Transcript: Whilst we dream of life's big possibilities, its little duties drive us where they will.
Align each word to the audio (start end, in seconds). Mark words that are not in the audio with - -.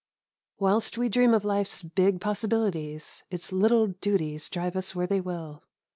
Whilst 0.57 0.97
we 0.97 1.09
dream 1.09 1.31
of 1.31 1.45
life's 1.45 1.83
big 1.83 2.19
possibilities, 2.21 3.23
its 3.29 3.51
little 3.51 3.85
duties 3.85 4.49
drive 4.49 4.75
us 4.75 4.95
where 4.95 5.05
they 5.05 5.21
will. 5.21 5.61